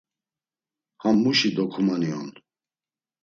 “Ham 1.01 1.15
muşi 1.23 1.49
dokumani 1.57 2.09
on?” 2.19 2.29